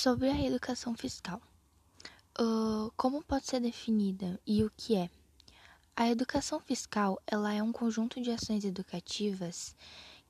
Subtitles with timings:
[0.00, 1.42] Sobre a educação fiscal.
[2.38, 5.10] Uh, como pode ser definida e o que é?
[5.96, 9.74] A educação fiscal ela é um conjunto de ações educativas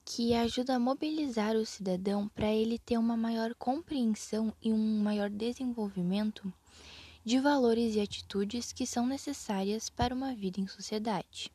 [0.03, 5.29] que ajuda a mobilizar o cidadão para ele ter uma maior compreensão e um maior
[5.29, 6.51] desenvolvimento
[7.23, 11.51] de valores e atitudes que são necessárias para uma vida em sociedade.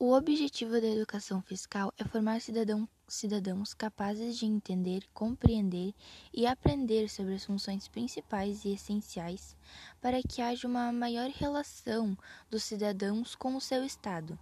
[0.00, 5.92] O objetivo da educação fiscal é formar cidadão, cidadãos capazes de entender, compreender
[6.32, 9.56] e aprender sobre as funções principais e essenciais
[10.00, 12.16] para que haja uma maior relação
[12.48, 14.38] dos cidadãos com o seu Estado,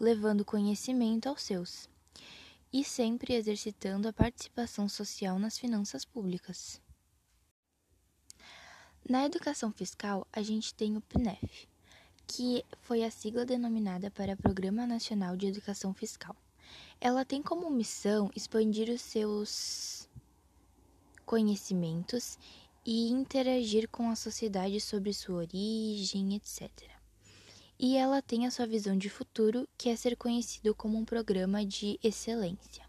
[0.00, 1.88] levando conhecimento aos seus,
[2.72, 6.82] e sempre exercitando a participação social nas finanças públicas.
[9.08, 11.68] Na educação fiscal, a gente tem o PNEF
[12.28, 16.36] que foi a sigla denominada para Programa Nacional de Educação Fiscal.
[17.00, 20.08] Ela tem como missão expandir os seus
[21.24, 22.38] conhecimentos
[22.84, 26.70] e interagir com a sociedade sobre sua origem, etc.
[27.78, 31.64] E ela tem a sua visão de futuro, que é ser conhecido como um programa
[31.64, 32.86] de excelência.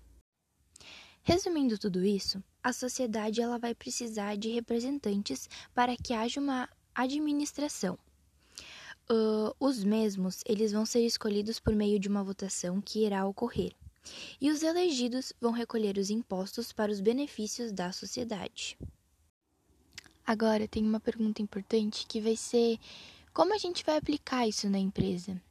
[1.24, 7.98] Resumindo tudo isso, a sociedade ela vai precisar de representantes para que haja uma administração
[9.12, 13.74] Uh, os mesmos eles vão ser escolhidos por meio de uma votação que irá ocorrer,
[14.40, 18.78] e os elegidos vão recolher os impostos para os benefícios da sociedade.
[20.26, 22.78] Agora tem uma pergunta importante que vai ser
[23.34, 25.42] como a gente vai aplicar isso na empresa?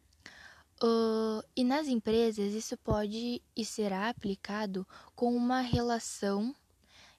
[0.83, 6.55] Uh, e nas empresas isso pode e será aplicado com uma relação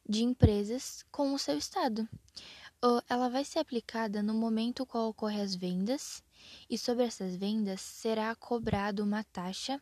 [0.07, 2.07] de empresas com o seu estado.
[2.83, 6.23] Uh, ela vai ser aplicada no momento qual ocorre as vendas
[6.69, 9.81] e sobre essas vendas será cobrado uma taxa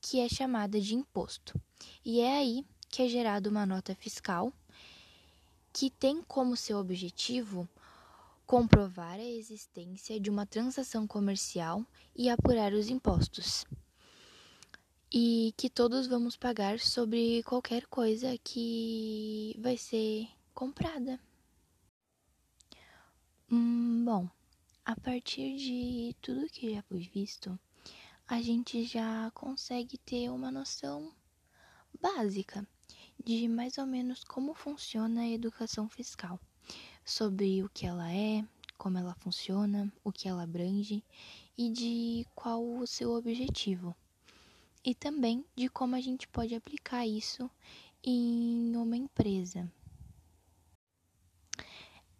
[0.00, 1.60] que é chamada de imposto.
[2.04, 4.52] E é aí que é gerada uma nota fiscal
[5.72, 7.68] que tem como seu objetivo
[8.46, 13.64] comprovar a existência de uma transação comercial e apurar os impostos.
[15.12, 21.18] E que todos vamos pagar sobre qualquer coisa que vai ser comprada.
[23.50, 24.28] Hum, bom,
[24.84, 27.58] a partir de tudo que já foi visto,
[28.28, 31.10] a gente já consegue ter uma noção
[32.02, 32.66] básica
[33.22, 36.38] de mais ou menos como funciona a educação fiscal,
[37.02, 38.44] sobre o que ela é,
[38.76, 41.02] como ela funciona, o que ela abrange
[41.56, 43.96] e de qual o seu objetivo.
[44.84, 47.50] E também de como a gente pode aplicar isso
[48.02, 49.70] em uma empresa.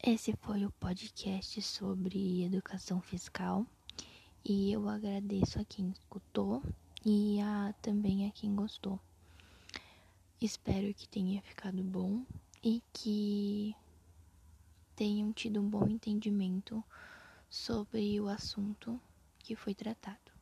[0.06, 3.66] Esse foi o podcast sobre educação fiscal
[4.44, 6.62] e eu agradeço a quem escutou
[7.02, 9.00] e a, também a quem gostou.
[10.38, 12.22] Espero que tenha ficado bom
[12.62, 13.74] e que
[14.94, 16.84] tenham tido um bom entendimento
[17.48, 19.00] sobre o assunto
[19.38, 20.33] que foi tratado.